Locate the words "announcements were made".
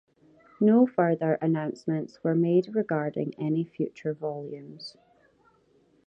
1.43-2.73